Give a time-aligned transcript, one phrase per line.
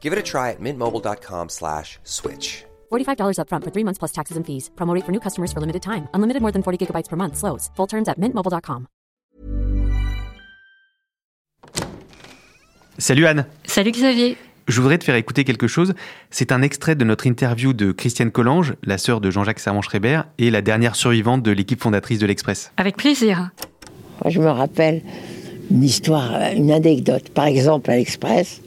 [0.00, 2.64] Give it a try at mintmobile.com slash switch.
[2.90, 4.70] $45 upfront for three months plus taxes and fees.
[4.76, 6.08] Promo rate for new customers for limited time.
[6.14, 7.36] Unlimited more than 40 gigabytes per month.
[7.36, 7.70] Slows.
[7.76, 8.86] Full terms at mintmobile.com.
[12.98, 13.46] Salut Anne.
[13.64, 14.36] Salut Xavier.
[14.68, 15.94] Je voudrais te faire écouter quelque chose.
[16.30, 20.50] C'est un extrait de notre interview de Christiane Collange, la sœur de Jean-Jacques Servan-Schreiber et
[20.50, 22.70] la dernière survivante de l'équipe fondatrice de l'Express.
[22.76, 23.50] Avec plaisir.
[24.22, 25.02] Moi, je me rappelle
[25.70, 27.30] une histoire, une anecdote.
[27.30, 28.60] Par exemple, à l'Express,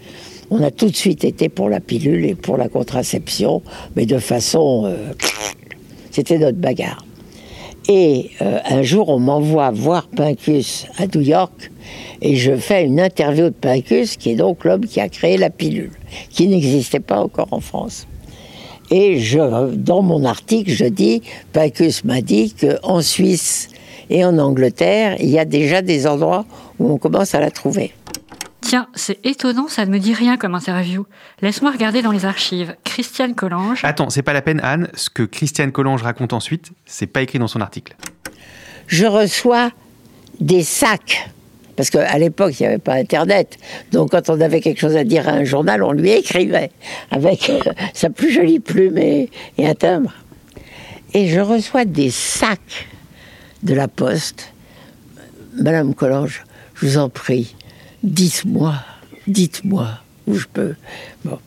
[0.49, 3.61] on a tout de suite été pour la pilule et pour la contraception,
[3.95, 4.83] mais de façon...
[4.85, 5.13] euh,
[6.11, 7.05] C'était notre bagarre.
[7.89, 11.71] Et euh, un jour, on m'envoie voir Pincus à New York
[12.21, 15.49] et je fais une interview de Pincus, qui est donc l'homme qui a créé la
[15.49, 15.91] pilule,
[16.29, 18.07] qui n'existait pas encore en France.
[18.91, 23.69] Et je, dans mon article, je dis, Pincus m'a dit qu'en Suisse
[24.09, 26.45] et en Angleterre, il y a déjà des endroits
[26.79, 27.91] où on commence à la trouver.
[28.63, 31.05] Tiens, c'est étonnant, ça ne me dit rien comme interview.
[31.41, 32.75] Laisse-moi regarder dans les archives.
[32.85, 33.81] Christiane Collange.
[33.83, 37.39] Attends, c'est pas la peine Anne, ce que Christiane Collange raconte ensuite, c'est pas écrit
[37.39, 37.95] dans son article.
[38.87, 39.69] je reçois
[40.39, 41.29] des sacs.
[41.75, 43.57] Parce qu'à l'époque, il n'y avait pas Internet.
[43.91, 46.71] Donc, quand on avait quelque chose à dire à un journal, on lui écrivait
[47.11, 47.59] avec euh,
[47.93, 50.13] sa plus jolie plume et, et un timbre.
[51.13, 52.87] Et je reçois des sacs
[53.63, 54.53] de la poste.
[55.55, 56.43] Madame Collange,
[56.75, 57.55] je vous en prie,
[58.03, 58.75] dites-moi,
[59.27, 59.87] dites-moi
[60.27, 60.75] où je peux.
[61.25, 61.39] Bon.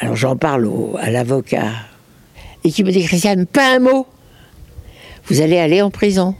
[0.00, 1.70] Alors, j'en parle au- à l'avocat.
[2.64, 4.06] Et qui me dit, Christiane, pas un mot
[5.28, 6.36] vous allez aller en prison.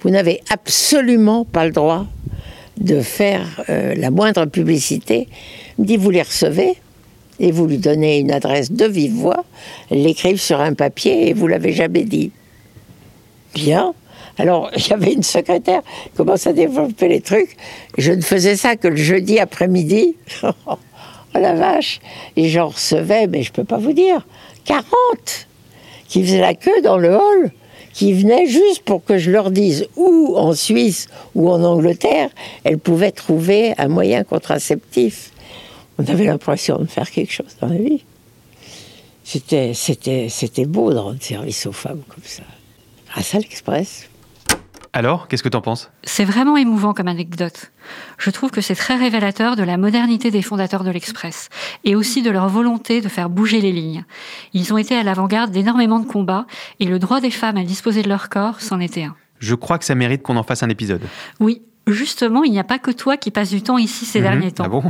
[0.00, 2.06] Vous n'avez absolument pas le droit
[2.78, 5.28] de faire euh, la moindre publicité.
[5.78, 6.74] Il me dit, vous les recevez
[7.38, 9.44] et vous lui donnez une adresse de vive voix,
[9.92, 12.32] l'écrivent sur un papier et vous l'avez jamais dit.
[13.54, 13.94] Bien.
[14.38, 17.56] Alors, avait une secrétaire qui commence à développer les trucs.
[17.98, 20.16] Je ne faisais ça que le jeudi après-midi.
[20.42, 20.78] oh
[21.40, 22.00] la vache
[22.36, 24.26] Et j'en recevais, mais je peux pas vous dire,
[24.64, 24.84] 40
[26.08, 27.50] qui faisaient la queue dans le hall,
[27.92, 32.30] qui venaient juste pour que je leur dise où en Suisse ou en Angleterre,
[32.62, 35.32] elles pouvaient trouver un moyen contraceptif.
[35.98, 38.04] On avait l'impression de faire quelque chose dans la vie.
[39.24, 39.72] C'était,
[40.66, 42.42] beau de rendre service aux femmes comme ça.
[43.14, 44.08] À l'Express.
[44.96, 45.90] Alors, qu'est-ce que t'en penses?
[46.04, 47.72] C'est vraiment émouvant comme anecdote.
[48.16, 51.48] Je trouve que c'est très révélateur de la modernité des fondateurs de l'Express
[51.82, 54.04] et aussi de leur volonté de faire bouger les lignes.
[54.52, 56.46] Ils ont été à l'avant-garde d'énormément de combats
[56.78, 59.16] et le droit des femmes à disposer de leur corps s'en était un.
[59.40, 61.02] Je crois que ça mérite qu'on en fasse un épisode.
[61.40, 64.24] Oui, justement, il n'y a pas que toi qui passes du temps ici ces Mhm.
[64.24, 64.64] derniers temps.
[64.66, 64.82] Ah bon?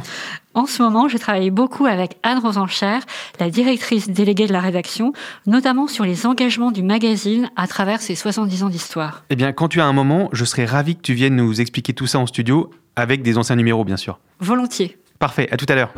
[0.54, 2.98] En ce moment, je travaille beaucoup avec Anne Rosencher,
[3.40, 5.12] la directrice déléguée de la rédaction,
[5.46, 9.24] notamment sur les engagements du magazine à travers ses 70 ans d'histoire.
[9.30, 11.92] Eh bien, quand tu as un moment, je serais ravi que tu viennes nous expliquer
[11.92, 14.20] tout ça en studio, avec des anciens numéros, bien sûr.
[14.38, 14.96] Volontiers.
[15.18, 15.92] Parfait, à tout à l'heure.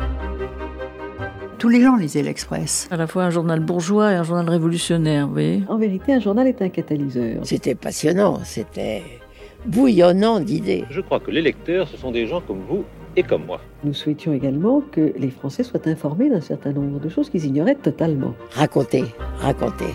[1.59, 2.87] Tous les gens lisaient l'Express.
[2.91, 5.63] À la fois un journal bourgeois et un journal révolutionnaire, vous voyez?
[5.69, 7.41] En vérité, un journal est un catalyseur.
[7.43, 9.03] C'était passionnant, c'était
[9.65, 10.85] bouillonnant d'idées.
[10.89, 12.85] Je crois que les lecteurs, ce sont des gens comme vous
[13.15, 13.59] et comme moi.
[13.83, 17.75] Nous souhaitions également que les Français soient informés d'un certain nombre de choses qu'ils ignoraient
[17.75, 18.35] totalement.
[18.51, 19.03] Raconter,
[19.39, 19.87] raconter.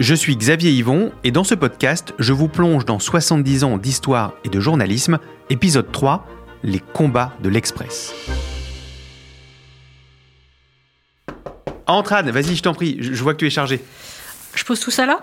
[0.00, 4.34] Je suis Xavier Yvon et dans ce podcast, je vous plonge dans 70 ans d'histoire
[4.44, 6.26] et de journalisme, épisode 3,
[6.62, 8.14] les combats de l'Express.
[11.86, 13.80] Entre Anne, vas-y, je t'en prie, je je vois que tu es chargé.
[14.54, 15.20] Je pose tout ça là?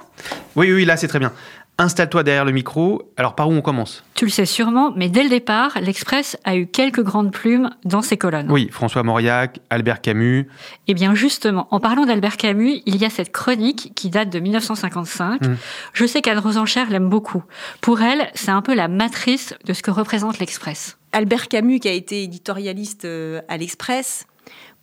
[0.56, 1.34] Oui, oui, là, c'est très bien.
[1.80, 3.12] Installe-toi derrière le micro.
[3.18, 4.04] Alors, par où on commence?
[4.14, 8.04] Tu le sais sûrement, mais dès le départ, l'Express a eu quelques grandes plumes dans
[8.04, 8.52] ses colonnes.
[8.52, 10.48] Oui, François Mauriac, Albert Camus.
[10.88, 14.40] Eh bien justement, en parlant d'Albert Camus, il y a cette chronique qui date de
[14.40, 15.42] 1955.
[15.42, 15.58] Mm.
[15.94, 17.44] Je sais qu'Anne Rosencher l'aime beaucoup.
[17.82, 20.98] Pour elle, c'est un peu la matrice de ce que représente l'Express.
[21.12, 24.28] Albert Camus, qui a été éditorialiste euh, à l'Express,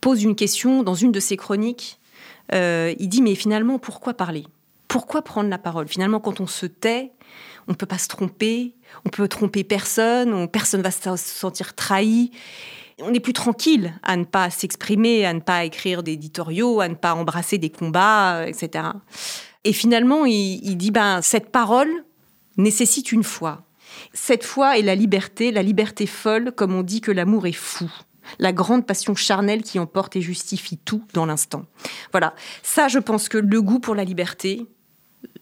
[0.01, 1.99] pose une question dans une de ses chroniques
[2.53, 4.45] euh, il dit mais finalement pourquoi parler?
[4.91, 5.87] Pourquoi prendre la parole?
[5.87, 7.13] Finalement quand on se tait,
[7.69, 11.75] on ne peut pas se tromper, on peut tromper personne, on, personne va se sentir
[11.75, 12.31] trahi.
[13.01, 16.95] On est plus tranquille à ne pas s'exprimer, à ne pas écrire d'éditoriaux, à ne
[16.95, 18.89] pas embrasser des combats, etc.
[19.63, 21.89] Et finalement, il, il dit ben cette parole
[22.57, 23.63] nécessite une foi.
[24.11, 27.89] Cette foi est la liberté, la liberté folle, comme on dit que l'amour est fou
[28.39, 31.65] la grande passion charnelle qui emporte et justifie tout dans l'instant.
[32.11, 34.67] Voilà, ça je pense que le goût pour la liberté,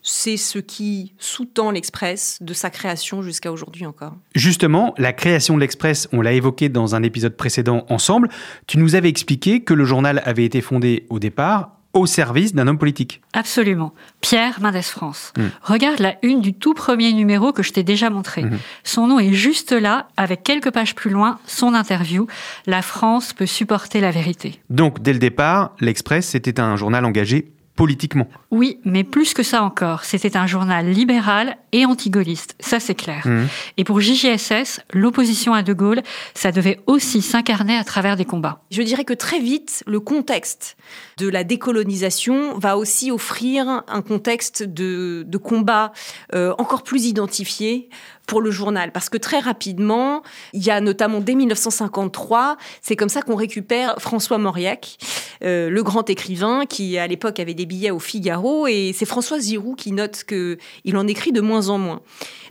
[0.01, 4.15] c'est ce qui sous-tend l'Express de sa création jusqu'à aujourd'hui encore.
[4.35, 8.29] Justement, la création de l'Express, on l'a évoqué dans un épisode précédent ensemble,
[8.67, 12.67] tu nous avais expliqué que le journal avait été fondé au départ au service d'un
[12.67, 13.21] homme politique.
[13.33, 13.93] Absolument.
[14.21, 15.33] Pierre Mendès France.
[15.37, 15.47] Hmm.
[15.63, 18.43] Regarde la une du tout premier numéro que je t'ai déjà montré.
[18.43, 18.59] Hmm.
[18.83, 22.27] Son nom est juste là, avec quelques pages plus loin, son interview.
[22.67, 24.61] La France peut supporter la vérité.
[24.69, 28.27] Donc, dès le départ, l'Express, c'était un journal engagé politiquement.
[28.51, 30.03] Oui, mais plus que ça encore.
[30.03, 33.25] C'était un journal libéral et anti-gaulliste, ça c'est clair.
[33.25, 33.45] Mmh.
[33.77, 36.01] Et pour JGSS, l'opposition à De Gaulle,
[36.33, 38.63] ça devait aussi s'incarner à travers des combats.
[38.69, 40.75] Je dirais que très vite, le contexte
[41.19, 45.93] de la décolonisation va aussi offrir un contexte de, de combat
[46.35, 47.89] euh, encore plus identifié
[48.29, 48.91] pour le journal.
[48.91, 50.21] Parce que très rapidement,
[50.53, 54.97] il y a notamment dès 1953, c'est comme ça qu'on récupère François Mauriac,
[55.43, 58.67] euh, le grand écrivain qui à l'époque avait des billets au Figaro.
[58.67, 62.01] Et c'est François Giroud qui note qu'il en écrit de moins en moins.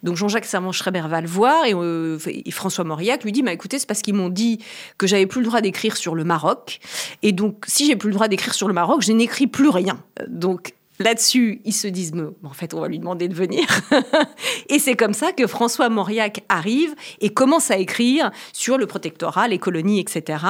[0.03, 3.79] Donc Jean-Jacques Servan-Schreiber va le voir et, euh, et, François Mauriac lui dit bah, écoutez,
[3.79, 4.59] c'est parce qu'ils m'ont dit
[4.99, 6.81] que j'avais plus le droit d'écrire sur le Maroc.
[7.23, 10.03] Et donc, si j'ai plus le droit d'écrire sur le Maroc, je n'écris plus rien.
[10.27, 12.13] Donc, Là-dessus, ils se disent,
[12.43, 13.67] en fait, on va lui demander de venir.
[14.69, 19.47] et c'est comme ça que François Mauriac arrive et commence à écrire sur le protectorat,
[19.47, 20.45] les colonies, etc.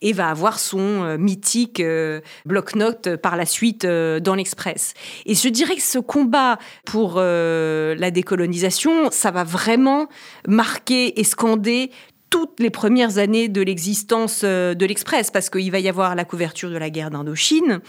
[0.00, 4.94] Et va avoir son euh, mythique euh, bloc-notes par la suite euh, dans l'Express.
[5.26, 10.08] Et je dirais que ce combat pour la décolonisation, ça va vraiment
[10.46, 11.90] marquer et scander
[12.30, 16.70] toutes les premières années de l'existence de l'Express, parce qu'il va y avoir la couverture
[16.70, 17.80] de la guerre d'Indochine,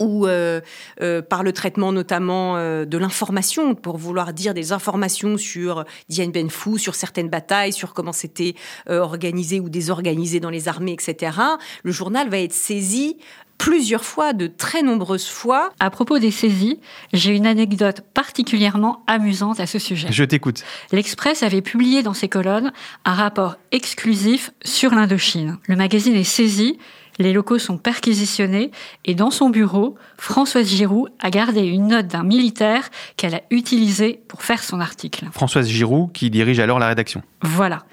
[0.00, 0.60] ou euh,
[1.00, 6.28] euh, par le traitement notamment euh, de l'information, pour vouloir dire des informations sur Dien
[6.28, 8.54] Ben Phu, sur certaines batailles, sur comment c'était
[8.88, 11.36] organisé ou désorganisé dans les armées, etc.
[11.82, 13.16] Le journal va être saisi
[13.58, 15.70] plusieurs fois, de très nombreuses fois.
[15.80, 16.80] À propos des saisies,
[17.12, 20.08] j'ai une anecdote particulièrement amusante à ce sujet.
[20.10, 20.62] Je t'écoute.
[20.92, 22.72] L'Express avait publié dans ses colonnes
[23.04, 25.58] un rapport exclusif sur l'Indochine.
[25.66, 26.78] Le magazine est saisi
[27.18, 28.70] les locaux sont perquisitionnés
[29.04, 34.20] et dans son bureau, Françoise Giroud a gardé une note d'un militaire qu'elle a utilisé
[34.28, 35.26] pour faire son article.
[35.32, 37.22] Françoise Giroud qui dirige alors la rédaction.
[37.42, 37.84] Voilà.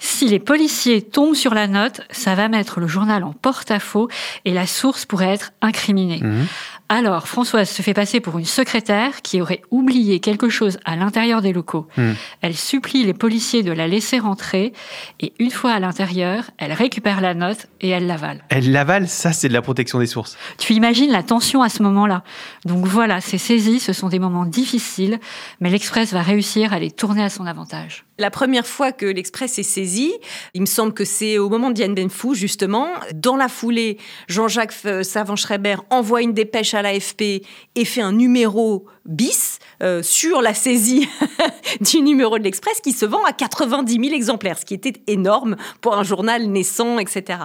[0.00, 4.08] Si les policiers tombent sur la note, ça va mettre le journal en porte-à-faux
[4.44, 6.20] et la source pourrait être incriminée.
[6.22, 6.46] Mhm.
[6.90, 11.42] Alors, Françoise se fait passer pour une secrétaire qui aurait oublié quelque chose à l'intérieur
[11.42, 11.86] des locaux.
[11.98, 12.12] Hmm.
[12.40, 14.72] Elle supplie les policiers de la laisser rentrer
[15.20, 18.42] et une fois à l'intérieur, elle récupère la note et elle l'avale.
[18.48, 20.38] Elle l'avale, ça c'est de la protection des sources.
[20.56, 22.24] Tu imagines la tension à ce moment-là.
[22.64, 25.20] Donc voilà, ces saisies, ce sont des moments difficiles,
[25.60, 28.07] mais l'Express va réussir à les tourner à son avantage.
[28.18, 30.12] La première fois que l'Express est saisi,
[30.52, 32.88] il me semble que c'est au moment de Diane Benfou, justement.
[33.14, 34.72] Dans la foulée, Jean-Jacques
[35.02, 37.42] Savant-Schreiber envoie une dépêche à l'AFP
[37.76, 41.08] et fait un numéro bis euh, sur la saisie
[41.80, 45.56] du numéro de l'Express qui se vend à 90 000 exemplaires, ce qui était énorme
[45.80, 47.38] pour un journal naissant, etc.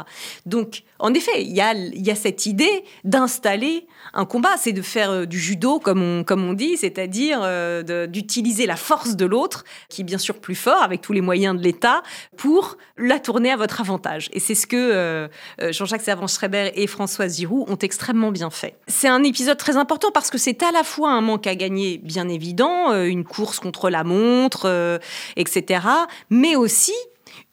[0.48, 5.26] Donc, en effet, il y a, cette idée d'installer un combat, c'est de faire euh,
[5.26, 10.18] du judo, comme on, dit, c'est-à-dire euh, d'utiliser la force de l'autre, qui est bien
[10.18, 12.04] sûr plus fort, avec tous les moyens de l'État,
[12.38, 14.30] pour la tourner à votre avantage.
[14.34, 18.76] Et c'est ce que Jean-Jacques Servan-Schreiber et Françoise Giroud ont extrêmement bien fait.
[18.88, 21.98] C'est un épisode très important parce que c'est à la fois un manque à gagner,
[21.98, 25.00] bien évident, euh, une course contre la montre, euh,
[25.36, 25.86] etc.,
[26.30, 26.94] mais aussi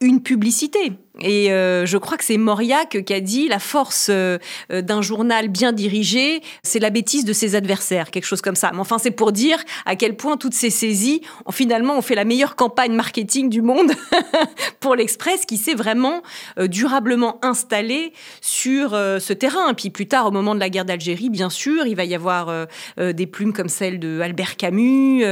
[0.01, 0.93] une publicité.
[1.21, 4.39] Et euh, je crois que c'est Mauriac qui a dit la force euh,
[4.71, 8.71] d'un journal bien dirigé, c'est la bêtise de ses adversaires, quelque chose comme ça.
[8.73, 12.15] Mais enfin, c'est pour dire à quel point toutes ces saisies, ont, finalement, ont fait
[12.15, 13.93] la meilleure campagne marketing du monde
[14.81, 16.23] pour l'Express, qui s'est vraiment
[16.59, 19.75] euh, durablement installé sur ce terrain.
[19.75, 22.67] Puis plus tard, au moment de la guerre d'Algérie, bien sûr, il va y avoir
[22.99, 25.25] des plumes comme celle de Albert Camus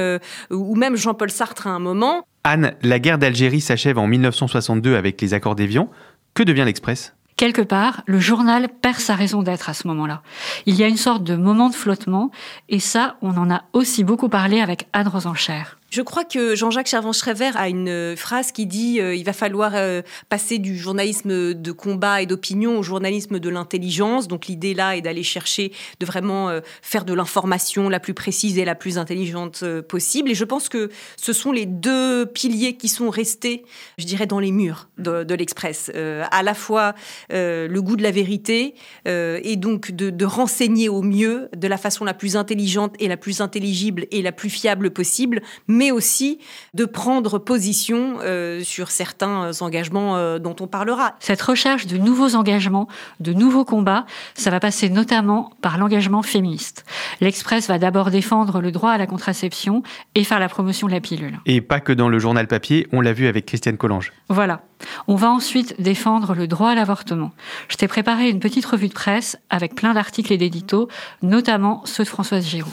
[0.50, 2.24] ou même Jean-Paul Sartre à un moment.
[2.48, 5.90] Anne, la guerre d'Algérie s'achève en 1962 avec les accords d'Évian.
[6.32, 7.14] Que devient l'Express?
[7.36, 10.22] Quelque part, le journal perd sa raison d'être à ce moment-là.
[10.64, 12.30] Il y a une sorte de moment de flottement,
[12.68, 15.62] et ça, on en a aussi beaucoup parlé avec Anne Rosencher.
[15.90, 20.02] Je crois que Jean-Jacques Chervan-Schreiber a une phrase qui dit euh, il va falloir euh,
[20.28, 24.28] passer du journalisme de combat et d'opinion au journalisme de l'intelligence.
[24.28, 28.58] Donc l'idée là est d'aller chercher de vraiment euh, faire de l'information la plus précise
[28.58, 30.30] et la plus intelligente possible.
[30.30, 33.64] Et je pense que ce sont les deux piliers qui sont restés,
[33.96, 35.90] je dirais, dans les murs de, l'Express.
[35.94, 36.94] à la fois
[37.30, 38.74] le goût de la vérité
[39.06, 43.40] et donc de renseigner au mieux de la façon la plus intelligente et la plus
[43.40, 45.42] intelligible et la plus fiable possible
[45.78, 46.40] mais aussi
[46.74, 51.14] de prendre position euh, sur certains engagements euh, dont on parlera.
[51.20, 52.88] Cette recherche de nouveaux engagements,
[53.20, 54.04] de nouveaux combats,
[54.34, 56.84] ça va passer notamment par l'engagement féministe.
[57.20, 59.84] L'Express va d'abord défendre le droit à la contraception
[60.16, 61.38] et faire la promotion de la pilule.
[61.46, 64.12] Et pas que dans le journal papier, on l'a vu avec Christiane Collange.
[64.28, 64.62] Voilà.
[65.06, 67.30] On va ensuite défendre le droit à l'avortement.
[67.68, 70.88] Je t'ai préparé une petite revue de presse avec plein d'articles et d'éditos,
[71.22, 72.72] notamment ceux de Françoise Giroud.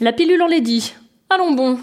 [0.00, 0.94] La pilule, on l'a dit.
[1.32, 1.78] Allons bon,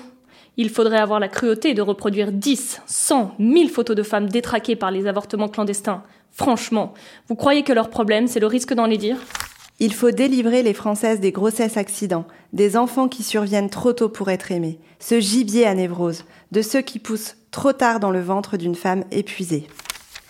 [0.57, 4.91] il faudrait avoir la cruauté de reproduire 10, 100, 1000 photos de femmes détraquées par
[4.91, 6.03] les avortements clandestins.
[6.31, 6.93] Franchement,
[7.27, 9.17] vous croyez que leur problème, c'est le risque d'en les dire?
[9.79, 14.31] Il faut délivrer les Françaises des grossesses accidents, des enfants qui surviennent trop tôt pour
[14.31, 18.57] être aimés, ce gibier à névrose, de ceux qui poussent trop tard dans le ventre
[18.57, 19.67] d'une femme épuisée.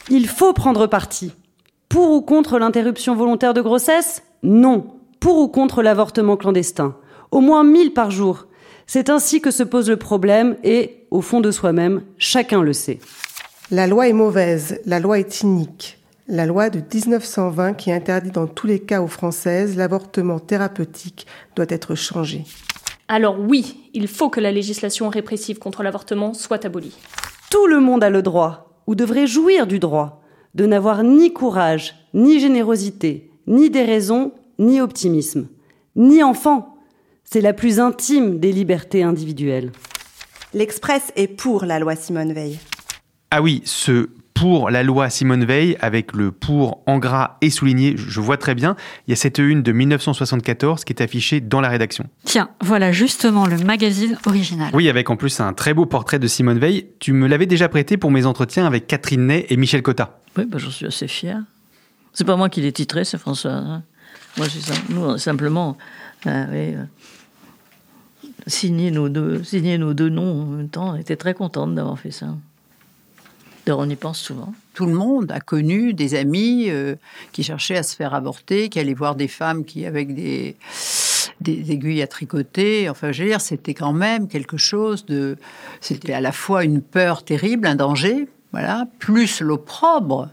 [0.09, 1.31] Il faut prendre parti.
[1.87, 4.23] Pour ou contre l'interruption volontaire de grossesse?
[4.43, 4.87] Non.
[5.21, 6.97] Pour ou contre l'avortement clandestin
[7.31, 8.47] Au moins 1000 par jour.
[8.89, 12.99] C'est ainsi que se pose le problème et, au fond de soi-même, chacun le sait.
[13.69, 15.99] La loi est mauvaise, la loi est inique.
[16.29, 21.27] La loi de 1920 qui interdit dans tous les cas aux Françaises l'avortement thérapeutique
[21.57, 22.45] doit être changée.
[23.09, 26.95] Alors oui, il faut que la législation répressive contre l'avortement soit abolie.
[27.49, 30.21] Tout le monde a le droit, ou devrait jouir du droit,
[30.55, 35.49] de n'avoir ni courage, ni générosité, ni déraison, ni optimisme,
[35.97, 36.76] ni enfant,
[37.29, 39.71] c'est la plus intime des libertés individuelles.
[40.53, 42.57] L'Express est pour la loi Simone Veil.
[43.31, 47.95] Ah oui, ce pour la loi Simone Veil, avec le pour en gras et souligné,
[47.97, 48.77] je vois très bien.
[49.07, 52.05] Il y a cette une de 1974 qui est affichée dans la rédaction.
[52.23, 54.69] Tiens, voilà justement le magazine original.
[54.73, 56.87] Oui, avec en plus un très beau portrait de Simone Veil.
[56.99, 60.21] Tu me l'avais déjà prêté pour mes entretiens avec Catherine Ney et Michel Cotta.
[60.37, 61.41] Oui, bah, j'en suis assez fier.
[62.13, 63.51] C'est pas moi qui l'ai titré, c'est François.
[63.51, 63.83] Hein.
[64.37, 64.47] Moi,
[64.89, 65.77] nous, simplement.
[66.25, 66.83] Euh, euh,
[68.45, 70.89] signer nos deux, signer nos deux noms en même temps.
[70.89, 72.27] On était très contente d'avoir fait ça.
[73.65, 74.53] D'ailleurs, on y pense souvent.
[74.73, 76.95] Tout le monde a connu des amis euh,
[77.33, 80.55] qui cherchaient à se faire avorter, qui allaient voir des femmes qui, avec des,
[81.41, 85.35] des aiguilles à tricoter, enfin, je veux dire, c'était quand même quelque chose de.
[85.81, 90.29] C'était à la fois une peur terrible, un danger, voilà, plus l'opprobre.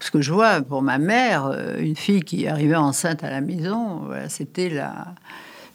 [0.00, 3.40] Parce que je vois, pour ma mère, euh, une fille qui arrivait enceinte à la
[3.40, 5.14] maison, c'était la.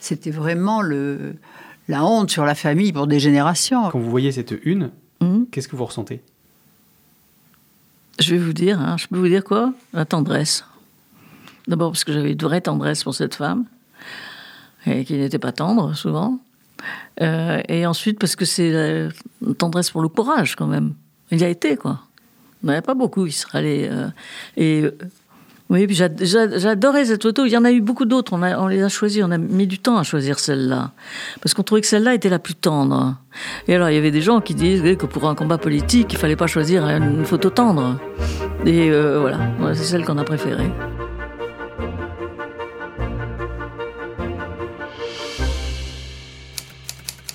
[0.01, 1.35] C'était vraiment le,
[1.87, 3.89] la honte sur la famille pour des générations.
[3.91, 4.89] Quand vous voyez cette une,
[5.21, 5.43] hmm?
[5.51, 6.21] qu'est-ce que vous ressentez?
[8.19, 9.73] Je vais vous dire, hein, je peux vous dire quoi?
[9.93, 10.65] La tendresse.
[11.67, 13.65] D'abord parce que j'avais une vraie tendresse pour cette femme,
[14.87, 16.39] et qui n'était pas tendre souvent.
[17.21, 18.71] Euh, et ensuite parce que c'est
[19.45, 20.95] une tendresse pour le courage quand même.
[21.29, 21.99] Il y a été quoi.
[22.63, 23.87] Il n'y en avait pas beaucoup qui seraient allés.
[23.91, 24.09] Euh,
[24.57, 24.85] et
[25.71, 27.45] oui, puis j'adorais cette photo.
[27.45, 28.33] Il y en a eu beaucoup d'autres.
[28.33, 29.23] On, les a choisis.
[29.23, 30.91] On a mis du temps à choisir celle-là.
[31.41, 33.15] Parce qu'on trouvait que celle-là était la plus tendre.
[33.69, 36.17] Et alors, il y avait des gens qui disaient que pour un combat politique, il
[36.17, 37.97] fallait pas choisir une photo tendre.
[38.65, 39.39] Et euh, voilà,
[39.73, 40.69] c'est celle qu'on a préférée.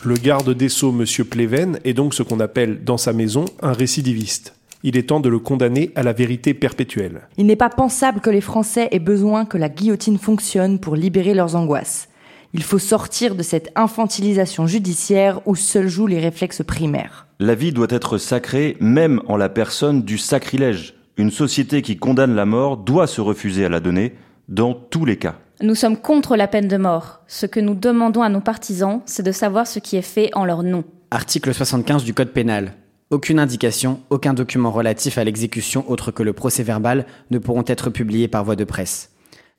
[0.05, 1.07] Le garde des Sceaux, M.
[1.25, 5.28] Pleven, est donc ce qu'on appelle dans sa maison un récidiviste il est temps de
[5.28, 7.23] le condamner à la vérité perpétuelle.
[7.37, 11.35] Il n'est pas pensable que les Français aient besoin que la guillotine fonctionne pour libérer
[11.35, 12.09] leurs angoisses.
[12.54, 17.26] Il faut sortir de cette infantilisation judiciaire où seuls jouent les réflexes primaires.
[17.38, 20.95] La vie doit être sacrée même en la personne du sacrilège.
[21.18, 24.14] Une société qui condamne la mort doit se refuser à la donner
[24.49, 25.37] dans tous les cas.
[25.62, 27.21] Nous sommes contre la peine de mort.
[27.26, 30.45] Ce que nous demandons à nos partisans, c'est de savoir ce qui est fait en
[30.45, 30.85] leur nom.
[31.11, 32.75] Article 75 du Code pénal.
[33.12, 37.88] Aucune indication, aucun document relatif à l'exécution autre que le procès verbal ne pourront être
[37.88, 39.12] publiés par voie de presse.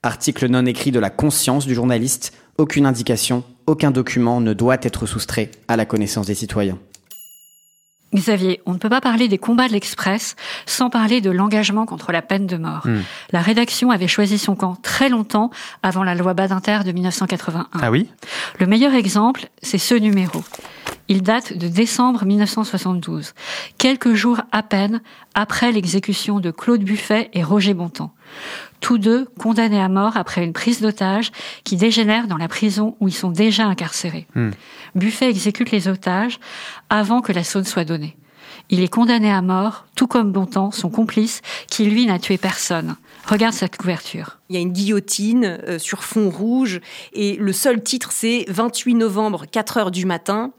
[0.03, 5.05] Article non écrit de la conscience du journaliste, aucune indication, aucun document ne doit être
[5.05, 6.77] soustrait à la connaissance des citoyens.
[8.13, 10.35] Xavier, on ne peut pas parler des combats de l'Express
[10.65, 12.87] sans parler de l'engagement contre la peine de mort.
[12.87, 13.01] Hmm.
[13.31, 15.51] La rédaction avait choisi son camp très longtemps
[15.83, 17.67] avant la loi Badinter de 1981.
[17.81, 18.09] Ah oui?
[18.59, 20.43] Le meilleur exemple, c'est ce numéro.
[21.09, 23.33] Il date de décembre 1972,
[23.77, 25.01] quelques jours à peine
[25.35, 28.13] après l'exécution de Claude Buffet et Roger Bontemps.
[28.79, 31.31] Tous deux condamnés à mort après une prise d'otages
[31.63, 34.27] qui dégénère dans la prison où ils sont déjà incarcérés.
[34.35, 34.51] Hmm.
[34.95, 36.39] Buffet exécute les otages
[36.89, 38.15] avant que la saune soit donnée.
[38.69, 42.97] Il est condamné à mort, tout comme Bontemps, son complice, qui lui n'a tué personne.
[43.25, 44.39] Regarde cette couverture.
[44.49, 46.81] Il y a une guillotine euh, sur fond rouge
[47.13, 50.51] et le seul titre c'est 28 novembre, 4 heures du matin.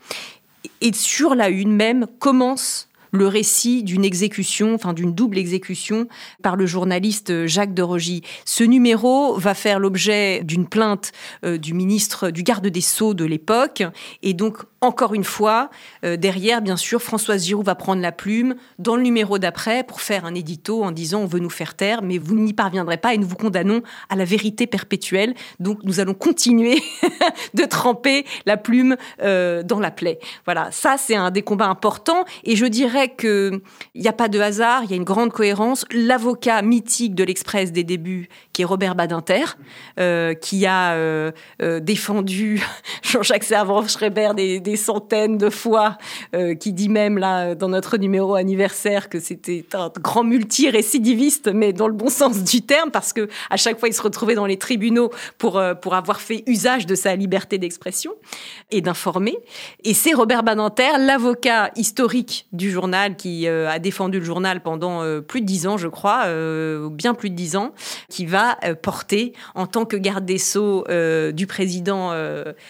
[0.81, 6.09] Et sur la une même commence le récit d'une exécution, enfin d'une double exécution
[6.43, 8.23] par le journaliste Jacques de Rogy.
[8.45, 11.13] Ce numéro va faire l'objet d'une plainte
[11.45, 13.83] euh, du ministre, du garde des Sceaux de l'époque,
[14.23, 15.71] et donc encore une fois,
[16.05, 20.01] euh, derrière, bien sûr, Françoise Giroud va prendre la plume dans le numéro d'après pour
[20.01, 23.13] faire un édito en disant on veut nous faire taire, mais vous n'y parviendrez pas
[23.13, 25.35] et nous vous condamnons à la vérité perpétuelle.
[25.59, 26.81] Donc nous allons continuer
[27.55, 30.21] de tremper la plume euh, dans la plaie.
[30.45, 33.63] Voilà, ça c'est un des combats importants et je dirais que
[33.95, 35.85] il n'y a pas de hasard, il y a une grande cohérence.
[35.93, 38.29] L'avocat mythique de l'Express des débuts,
[38.59, 39.45] qui est Robert Badinter,
[40.01, 40.97] euh, qui a
[41.81, 42.61] défendu
[43.03, 45.97] Jean-Jacques Servan-Schreiber des des centaines de fois,
[46.35, 51.73] euh, qui dit même là dans notre numéro anniversaire que c'était un grand multi-récidiviste, mais
[51.73, 54.47] dans le bon sens du terme, parce que à chaque fois il se retrouvait dans
[54.47, 58.13] les tribunaux pour euh, pour avoir fait usage de sa liberté d'expression
[58.71, 59.39] et d'informer.
[59.85, 65.03] Et c'est Robert Badinter, l'avocat historique du journal, qui euh, a défendu le journal pendant
[65.23, 66.27] plus de dix ans, je crois,
[66.91, 67.73] bien plus de dix ans,
[68.09, 68.48] qui va
[68.83, 70.85] porter en tant que garde des sceaux
[71.33, 72.13] du président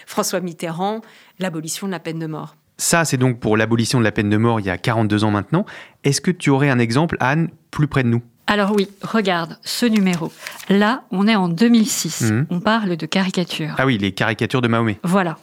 [0.07, 1.01] François Mitterrand
[1.39, 2.57] l'abolition de la peine de mort.
[2.77, 5.33] Ça, c'est donc pour l'abolition de la peine de mort il y a 42 ans
[5.33, 5.67] maintenant.
[6.05, 8.23] Est-ce que tu aurais un exemple, Anne, plus près de nous?
[8.49, 10.33] Alors oui, regarde ce numéro.
[10.71, 12.23] Là, on est en 2006.
[12.23, 12.47] Mhm.
[12.49, 13.75] On parle de caricatures.
[13.77, 14.99] Ah oui, les caricatures de Mahomet.
[15.05, 15.37] Voilà.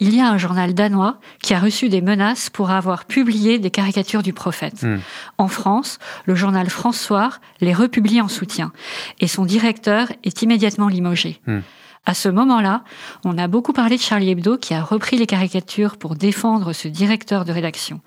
[0.00, 3.70] Il y a un journal danois qui a reçu des menaces pour avoir publié des
[3.70, 4.82] caricatures du prophète.
[4.82, 5.00] Mhm.
[5.36, 8.72] En France, le journal François les republie en soutien.
[9.20, 11.40] Et son directeur est immédiatement limogé.
[11.46, 11.62] Mhm.
[12.08, 12.84] À ce moment-là,
[13.24, 16.86] on a beaucoup parlé de Charlie Hebdo qui a repris les caricatures pour défendre ce
[16.86, 18.00] directeur de rédaction.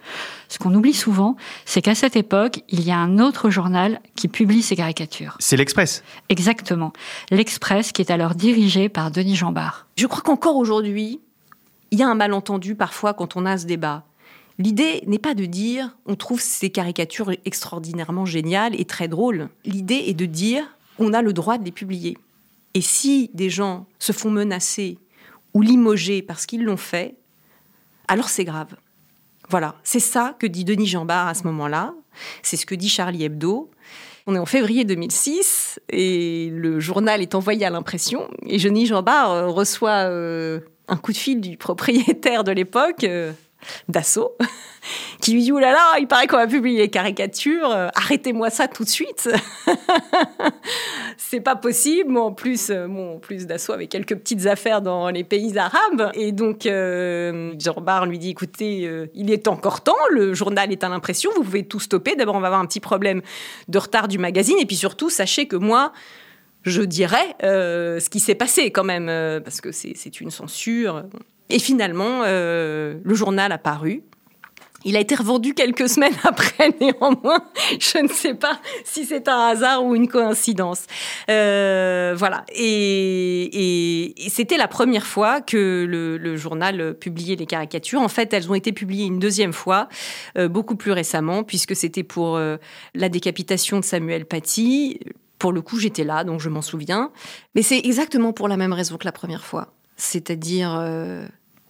[0.48, 4.30] Ce qu'on oublie souvent, c'est qu'à cette époque, il y a un autre journal qui
[4.30, 5.36] publie ces caricatures.
[5.40, 6.02] C'est l'Express.
[6.30, 6.94] Exactement.
[7.30, 9.86] L'Express qui est alors dirigé par Denis Jambard.
[9.98, 11.20] Je crois qu'encore aujourd'hui,
[11.92, 14.06] il y a un malentendu parfois quand on a ce débat.
[14.60, 19.50] L'idée n'est pas de dire on trouve ces caricatures extraordinairement géniales et très drôles.
[19.66, 20.64] L'idée est de dire
[21.00, 22.18] on a le droit de les publier.
[22.74, 25.00] Et si des gens se font menacer
[25.54, 27.16] ou limoger parce qu'ils l'ont fait,
[28.08, 28.76] alors c'est grave.
[29.50, 31.94] Voilà, c'est ça que dit Denis Jambard à ce moment-là,
[32.44, 33.72] c'est ce que dit Charlie Hebdo.
[34.28, 39.32] On est en février 2006 et le journal est envoyé à l'impression et Denis Jambard
[39.32, 43.32] euh, reçoit euh, un coup de fil du propriétaire de l'époque, euh,
[43.88, 44.36] d'assaut,
[45.22, 48.50] qui lui dit Ouh là là, il paraît qu'on va publier les caricatures, euh, arrêtez-moi
[48.50, 49.30] ça tout de suite.
[51.30, 52.18] c'est pas possible.
[52.18, 56.12] En plus, euh, mon plus d'assaut avec quelques petites affaires dans les pays arabes.
[56.16, 60.84] Et donc, euh, Jean lui dit Écoutez, euh, il est encore temps, le journal est
[60.84, 62.16] à l'impression, vous pouvez tout stopper.
[62.16, 63.22] D'abord, on va avoir un petit problème
[63.68, 64.58] de retard du magazine.
[64.60, 65.94] Et puis surtout, sachez que moi,
[66.64, 69.06] je dirais ce qui s'est passé quand même,
[69.42, 71.04] parce que c'est une censure.
[71.50, 74.04] Et finalement, euh, le journal a paru.
[74.86, 77.44] Il a été revendu quelques semaines après, néanmoins.
[77.80, 80.84] Je ne sais pas si c'est un hasard ou une coïncidence.
[81.30, 82.46] Euh, voilà.
[82.56, 88.00] Et, c'était la première fois que le, journal publiait les caricatures.
[88.00, 89.90] En fait, elles ont été publiées une deuxième fois,
[90.38, 95.00] euh, beaucoup plus récemment, puisque c'était pour la décapitation de Samuel Paty.
[95.40, 97.12] Pour le coup, j'étais là, donc je m'en souviens.
[97.56, 99.74] Mais c'est exactement pour la même raison que la première fois.
[99.98, 100.70] C'est-à-dire,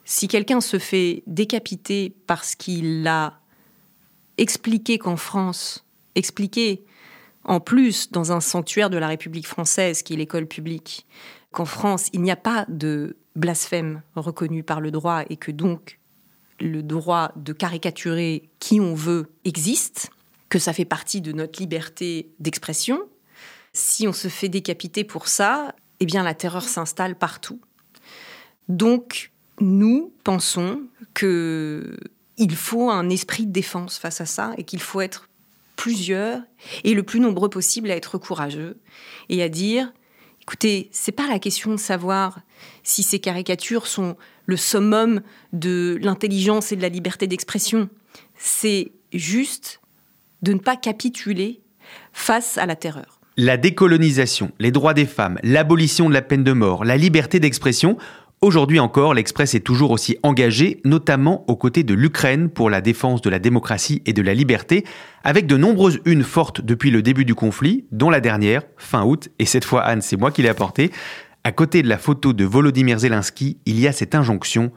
[0.10, 3.41] si quelqu'un se fait décapiter parce qu'il a
[4.39, 6.84] expliqué qu'en France, expliqué
[7.43, 11.06] en plus dans un sanctuaire de la République française, qui est l'école publique,
[11.52, 16.00] qu'en France, il n'y a pas de blasphème reconnu par le droit et que donc
[16.60, 20.10] le droit de caricaturer qui on veut existe,
[20.50, 23.00] que ça fait partie de notre liberté d'expression.
[23.74, 27.62] Si on se fait décapiter pour ça, eh bien la terreur s'installe partout.
[28.69, 30.82] Donc, nous pensons
[31.13, 31.98] que
[32.38, 35.30] il faut un esprit de défense face à ça et qu'il faut être
[35.76, 36.41] plusieurs
[36.84, 38.78] et le plus nombreux possible à être courageux
[39.30, 39.91] et à dire
[40.41, 42.39] écoutez, c'est pas la question de savoir
[42.84, 45.22] si ces caricatures sont le summum
[45.54, 47.88] de l'intelligence et de la liberté d'expression.
[48.36, 49.80] C'est juste
[50.41, 51.62] de ne pas capituler
[52.13, 53.19] face à la terreur.
[53.38, 57.98] La décolonisation, les droits des femmes, l'abolition de la peine de mort, la liberté d'expression,
[58.41, 63.21] Aujourd'hui encore, l'Express est toujours aussi engagé, notamment aux côtés de l'Ukraine pour la défense
[63.21, 64.86] de la démocratie et de la liberté,
[65.25, 69.28] avec de nombreuses unes fortes depuis le début du conflit, dont la dernière, fin août,
[69.39, 70.89] et cette fois Anne, c'est moi qui l'ai apportée.
[71.43, 74.71] À côté de la photo de Volodymyr Zelensky, il y a cette injonction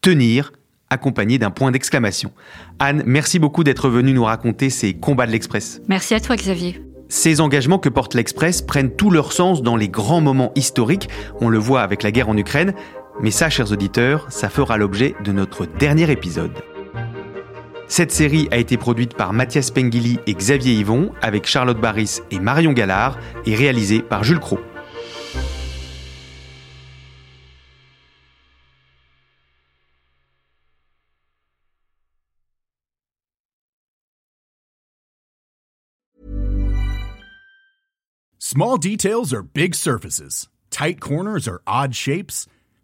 [0.00, 0.52] tenir,
[0.88, 2.30] accompagnée d'un point d'exclamation.
[2.78, 5.80] Anne, merci beaucoup d'être venue nous raconter ces combats de l'Express.
[5.88, 6.80] Merci à toi, Xavier.
[7.10, 11.08] Ces engagements que porte l'Express prennent tout leur sens dans les grands moments historiques.
[11.40, 12.74] On le voit avec la guerre en Ukraine,
[13.20, 16.52] mais ça, chers auditeurs, ça fera l'objet de notre dernier épisode.
[17.88, 22.38] Cette série a été produite par Mathias Pengili et Xavier Yvon, avec Charlotte Barris et
[22.38, 24.60] Marion Gallard, et réalisée par Jules Cros.
[38.38, 40.48] Small details are big surfaces.
[40.70, 42.46] Tight corners are odd shapes.